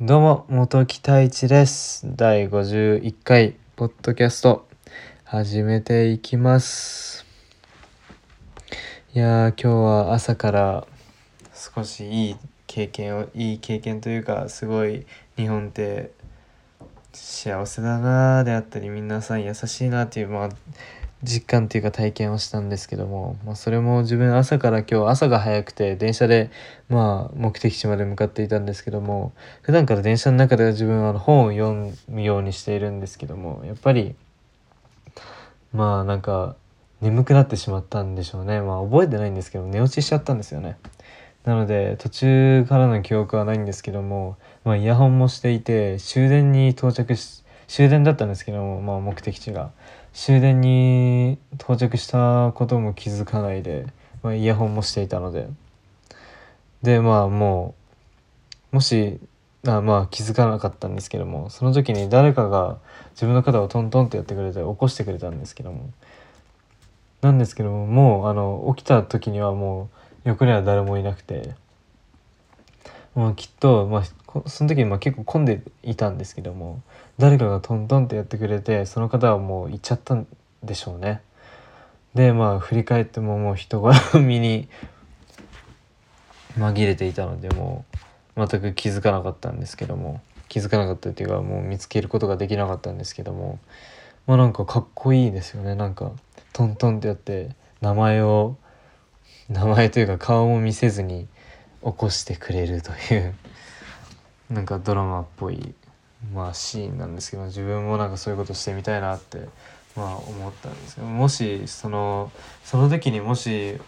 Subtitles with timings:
[0.00, 2.06] どうも、元木太一です。
[2.14, 4.68] 第51回、ポッドキャスト、
[5.24, 7.26] 始めていきます。
[9.12, 10.86] いやー、今日は朝から
[11.52, 12.36] 少しいい
[12.68, 15.04] 経験を、いい経験というか、すごい
[15.36, 16.12] 日本って
[17.12, 20.48] 幸せだなーであったり、皆さん優しいなっていう、まあ、
[21.22, 26.50] 実感っていうか体験をしたんですけども、まあ、それも自分朝から今日朝が早くて電車で
[26.88, 34.14] まあ目的地まで向かっていたんですけども普段から電車の中では自分は本を読むようにしているんですけどもやっぱり
[35.72, 36.54] まあなんか
[37.00, 38.60] 眠くなってしまったんでしょうね。
[38.60, 40.76] まあ覚えてないんですけど寝落ちしちゃったんですよね。
[41.44, 49.70] なので途中からの記憶はないんですけども、まあ、イヤホンもしていて終電に到着し終電だったんですけども、まあ、目的地が。
[50.12, 53.86] 終電に到着したことも気づかないで、
[54.22, 55.48] まあ、イヤホンもしていたので。
[56.82, 57.74] でまあも
[58.72, 59.18] うもし
[59.66, 62.78] あまあ気づかなかったんですけどもその時に誰かが
[63.12, 65.90] 自分の肩をトントンってやってくれて起こしてくれたんですけども。
[67.20, 69.90] なんですけどももうあの起きた時にはも
[70.24, 71.54] う横には誰もいなくて。
[73.18, 76.82] まあきっと、まあ、その時にまあ結構混んでいたんですけども
[77.18, 80.28] 誰かがトントンってやってくれてその方はもう行っちゃったん
[80.62, 81.20] でしょうね。
[82.14, 84.68] でまあ振り返ってももう人が身に
[86.56, 87.84] 紛れていたのでも
[88.36, 93.58] う全く気づかなかったんですけども気づかなかったっていうかもう見つけることができなかったんですけども
[94.28, 96.12] まあなんかかっこいいですよねなんか
[96.52, 98.56] トントンってやって名前を
[99.48, 101.26] 名前というか顔も見せずに
[101.84, 103.34] 起こしてくれるという
[104.50, 105.74] なんかドラマっぽい
[106.32, 109.48] まあシーンなんですけど自分もなんかそういうことしてみたいなって
[109.94, 112.30] まあ思ったんですけどもしその
[112.64, 113.78] その時にもし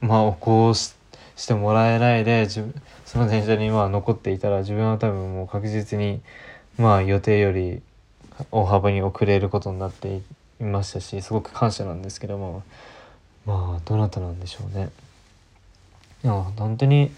[0.00, 0.94] まあ起こし
[1.36, 6.20] してもらえないで自分その電車にまあ残っていたら自分は多分もう確実に
[6.78, 7.82] まあ予定より
[8.50, 10.20] 大幅に遅れることになって
[10.60, 12.62] いましたしすごく感謝なんですけども
[13.44, 14.90] まあどなたなんでしょうね。
[16.24, 17.10] いや本当に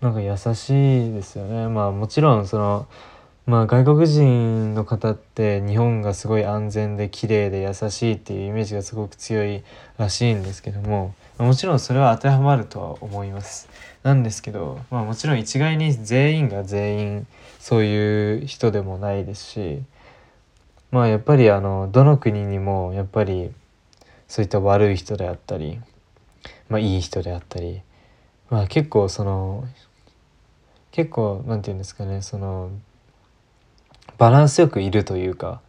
[0.00, 1.68] なんか優しいですよね。
[1.68, 2.86] まあもちろんその
[3.44, 9.62] まあ外国人の方って日本がすごい安全で綺麗で優しいっていうイメージがすごく強い
[9.98, 13.68] らしいんですけどももちろんそれは当てはまるとは思います。
[14.02, 17.26] なんですけど、まあ、もちろん一概に全員が全員
[17.58, 19.82] そういう人でもないですし
[20.92, 23.50] まあやっぱりあのどの国にもやっぱり
[24.28, 25.80] そういった悪い人であったり、
[26.68, 27.82] まあ、いい人であったり、
[28.50, 29.64] まあ、結構その
[30.92, 32.70] 結構なんて言うんですかねその
[34.18, 35.60] バランスよくいるというか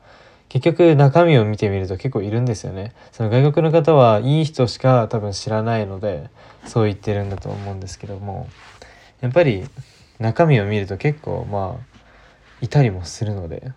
[0.48, 2.94] 結局中身を見てみると結構いるんですよね。
[3.12, 6.30] その外国の方はいい人しか多分知らないので
[6.66, 8.48] そう言ってるんだと思うんですけども
[9.20, 9.66] やっぱり
[10.20, 11.98] 中身を見ると結構まあ
[12.62, 13.72] いたりもするので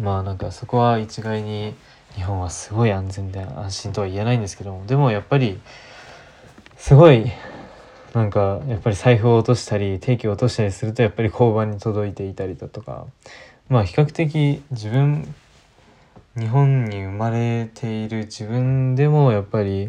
[0.00, 1.74] まあなんかそこは一概に
[2.14, 5.60] 日本はすごい安全で安心とは言えないんですけどもでもやっぱり
[6.78, 7.30] すごい
[8.14, 13.06] なんかやっぱり財布を落としたり定期を落としたりするとやっぱり交番に届いていたりだとか
[13.68, 15.34] まあ比較的自分
[16.38, 19.88] 日本に生まれている自分でもやっぱり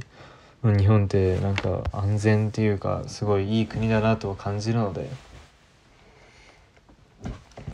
[0.64, 5.10] 日本ってなんか安全っていうかすごいいい国だなと感じるので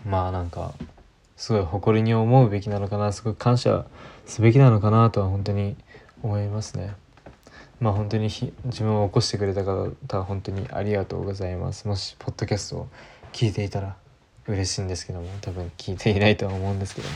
[0.06, 0.74] まあなんか
[1.38, 3.86] すごい誇りに思うべきなのかなすごい感謝
[4.26, 5.78] すべきなのかなとは本当に
[6.22, 6.96] 思いますね。
[7.80, 8.52] まあ本当に自
[8.84, 11.88] 分を起こしてくれた方本当にありがとうございます。
[11.88, 12.88] もしポッドキャストを
[13.34, 13.96] 聞いていたら
[14.48, 17.16] 嬉しいんですけども多分聞いていないとは思うんですけども。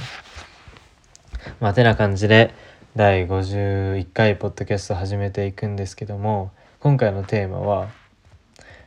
[1.59, 2.53] まあてな感じで
[2.96, 7.90] 第51回ポッドキャスト始めていくんですけども今回のテーマは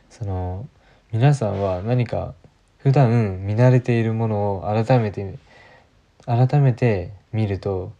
[0.09, 0.67] その
[1.11, 2.33] 皆さんは何か
[2.77, 5.37] 普段見慣れているものを改めて
[6.25, 7.93] 改めて見ると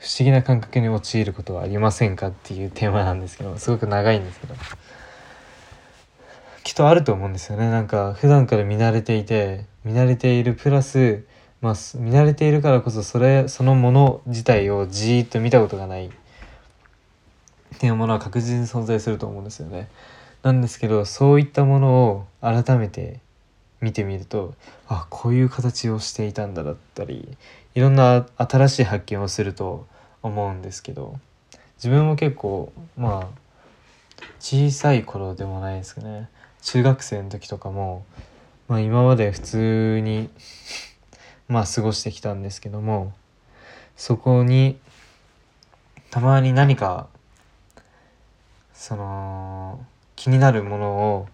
[0.00, 4.54] 不思議な感覚に陥ることはありませんかっていうテーマなんですけどすごく長いんですけど。
[6.62, 7.70] きっとあると思うんですよね。
[7.70, 11.24] なんか普段から見慣れていて見慣れているプラス
[11.60, 16.06] まあ見慣れているからこそそれそのもの自体をじーっと見たことがない。
[16.06, 19.88] っていうものは確実に存在すると思うんですよね。
[20.42, 23.20] なんですけどそういったものを改めて
[23.80, 24.54] 見てみると
[24.86, 27.36] あこういう形をしていたんだだったり
[27.74, 29.86] いろんな新しい発見をすると
[30.22, 31.18] 思うんですけど
[31.76, 33.40] 自分も結構まあ
[34.38, 36.28] 小さい頃でもないですかね。
[36.62, 38.04] 中学生の時とかも、
[38.68, 40.28] まあ、今まで普通に
[41.48, 43.12] まあ過ごしてきたんですけども
[43.96, 44.78] そこに
[46.10, 47.08] たまに何か
[48.74, 49.84] その
[50.16, 51.28] 気になるものを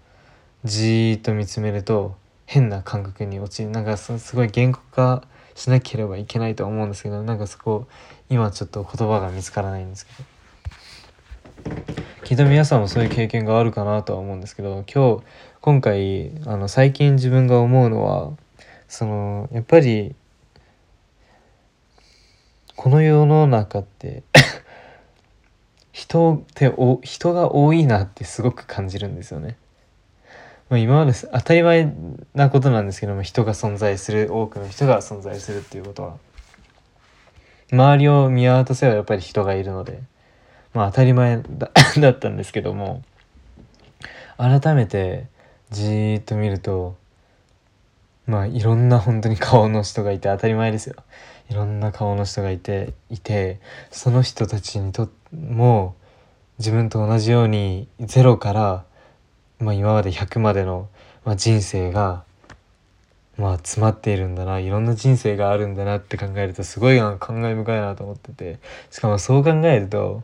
[0.65, 3.71] じーっと見つめると変な感覚に陥る。
[3.71, 5.23] なんかすごい言語化
[5.57, 7.89] しなければいけないと思うんですけどなんかそこ
[8.29, 10.37] 今ちょっと言葉が見つからないんですけど
[12.25, 15.23] きっと皆さんもそういう経験があるかなとは思うんですけど今日
[15.63, 18.33] 今回あの最近自分が思うのは
[18.87, 20.15] そのやっぱり
[22.77, 24.23] この世の中って
[25.91, 29.57] 人ってお人が多いなってすごく感じるんですよね。
[30.69, 31.95] まあ、今まで当たり前
[32.35, 36.17] なことなんですけども人が存在する多くの人が存在するっていうことは。
[37.73, 40.01] 周りを見渡せばやっぱり人がいるので
[40.73, 43.03] まあ当たり前だだったんですけども
[44.37, 45.27] 改めて
[45.71, 46.97] じーっと見ると
[48.27, 50.97] まあいろんな本当に顔の人がいて当たり前ですよ。
[51.49, 53.61] いろんな顔の人がいていて
[53.91, 55.95] その人たちにとも
[56.59, 58.85] 自分と同じようにゼロから
[59.59, 60.89] まあ、今まで100までの、
[61.25, 62.25] まあ、人生が、
[63.37, 68.59] まあ、詰まっているんだないろんな人生があるんだなって考えるとすごい感慨深いなと思ってて。
[68.91, 70.23] しかもそう考えると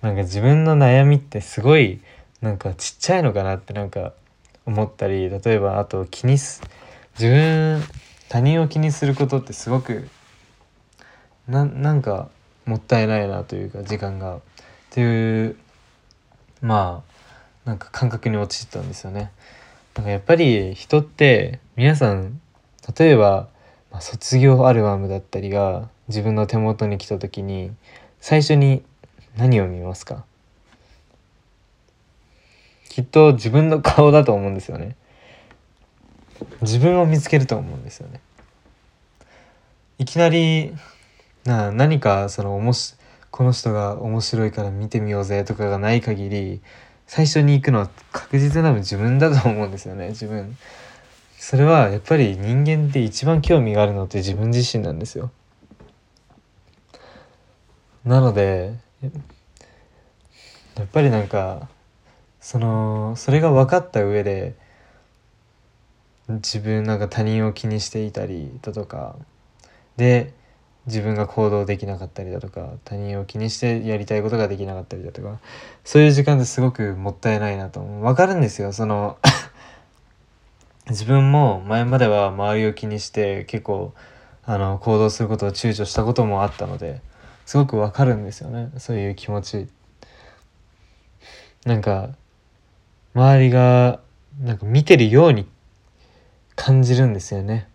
[0.00, 2.00] なんか自分の悩みってすごい
[2.40, 4.12] なんかちっちゃいのかなってなんか
[4.66, 6.62] 思ったり例えばあと気にす
[7.18, 7.82] 自分
[8.28, 10.08] 他人を気にすることってすごく
[11.46, 12.28] ななんか
[12.64, 14.40] もったいないなというか時間が。
[14.92, 15.56] っていう
[16.60, 17.11] まあ
[17.64, 19.30] なんか感覚に陥ったんですよね。
[19.94, 22.40] なんかやっぱり人って皆さん
[22.98, 23.48] 例えば、
[23.90, 27.70] まあ、卒業アルバムだったりが自分の手元に来た時に
[28.20, 28.82] 最初に
[29.36, 30.24] 何を見ますか？
[32.88, 34.96] きっと自分の顔だと思うんですよね。
[36.60, 38.20] 自分を見つけると思うんですよね。
[39.98, 40.74] いきなり
[41.44, 42.94] な何かそのおもし
[43.30, 46.60] この人が面白いから見てみようぜとかがない限り
[47.06, 50.56] 最初に行くのは確実な自分だと思うんですよね自分。
[51.38, 55.30] それはやっぱり人間って一番興味があるのって自分自身なんですよ。
[58.04, 58.74] なので
[60.76, 61.68] やっぱりなんか
[62.40, 64.54] そのそれが分かった上で
[66.28, 69.16] 自分なんか他人を気にしていたりだとか。
[69.96, 70.32] で
[70.86, 75.38] 自分が行動できなかったりだとか他人を気にしてやりたいことができなかったりだとか
[75.84, 78.72] そういう時間ってすごくもったいないなと分かるんですよ。
[78.72, 79.18] その
[80.90, 83.94] 自分も前までは周りを気にして結構
[84.44, 87.00] あの行動することを躊躇したこともあったので
[87.46, 88.70] すごくわかるんですよね。
[88.78, 89.68] そういう気持ち。
[91.64, 92.10] なんか
[93.14, 94.00] 周りが
[94.40, 95.46] なんか見てるように
[96.56, 97.68] 感じるんですよね。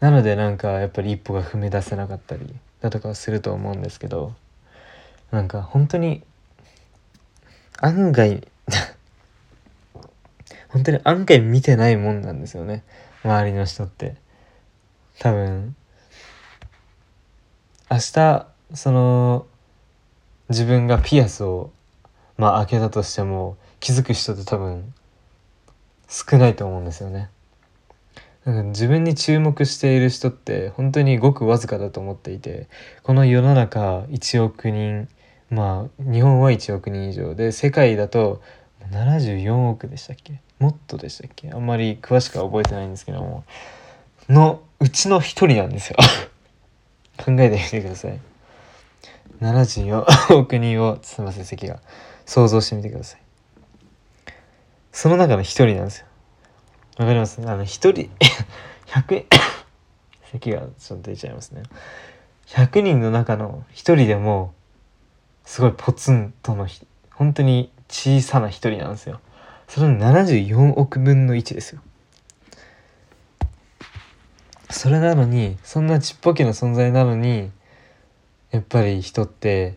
[0.00, 4.34] なのでなんかやっぱり一歩が踏み出せなかったりだとかすると思うんですけど
[5.30, 6.22] なんか本当に
[7.78, 8.46] 案外
[10.68, 12.82] 本当に案外見てないもんなんですよね。
[13.22, 14.16] 周りの人って。
[15.18, 15.74] 多分
[17.90, 19.46] 明日その
[20.48, 21.70] 自分がピアスを
[22.36, 24.92] まあ開けたとしても気づく人って多分
[26.08, 27.30] 少ないと思うんですよね。
[28.46, 32.68] 自分に注目している人って本当にごくわずかだと思っていて
[33.02, 35.08] この世の中1億人
[35.50, 38.40] まあ日本は1億人以上で世界だと
[38.92, 40.40] 74億でしたっけ？
[40.60, 41.50] もっとでしたっけ？
[41.50, 43.44] あんまり詳しくは覚えてないんですけども。
[44.28, 45.96] のうちの一人なんですよ。
[47.16, 48.18] 考えてみてください。
[49.40, 51.80] 74億人をすみません席が
[52.24, 53.20] 想像してみてください。
[54.92, 56.06] その中の一人なんですよ。
[56.96, 57.40] わかります。
[57.46, 58.10] あの一人
[58.88, 59.26] 100円
[60.32, 61.62] 席がちょっと出ちゃいますね。
[62.46, 64.54] 100人の中の一人でも
[65.44, 66.66] すごいポツンとの
[67.10, 69.20] 本当に小さな一人なんですよ。
[69.68, 71.82] それの74億分の1ですよ。
[74.70, 77.50] それなのにそんなちっぽけな存在なのに
[78.50, 79.76] やっぱり人って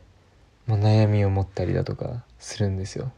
[0.67, 3.11] もう悩みを持ったりだとかするんですよ。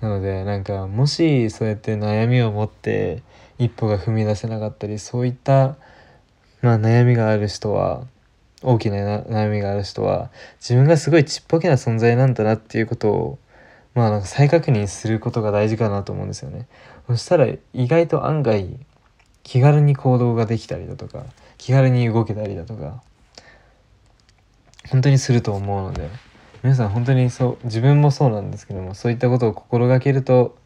[0.00, 3.22] なのでなんかもしそうやって悩みを持って
[3.58, 5.76] 一歩が踏み出せなかったりそういった、
[6.60, 8.06] まあ、悩みがある人は
[8.62, 13.38] 大きな悩みがある人は自分がすごいちっぽけな存在なんだなっていうことを
[13.94, 16.66] まあなんか再確認することが大事かなと思うんですよね。
[17.06, 18.78] そしたら意外と案外
[19.42, 21.24] 気軽に行動ができたりだとか
[21.56, 23.02] 気軽に動けたりだとか
[24.90, 26.10] 本当にすると思うので
[26.66, 30.58] 皆さん本当にそう自分もそうなんですけどもそういったことを心がけると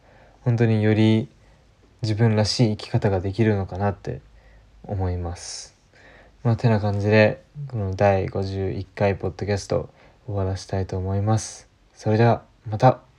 [0.43, 1.29] 本当により
[2.01, 4.19] 自分らしい生き方ができるのかなって
[4.81, 5.77] 思います。
[6.43, 9.91] まあ、てな感じでこの第51回ポッドキャスト
[10.25, 11.69] 終わらせたいと思います。
[11.93, 13.10] それではまた。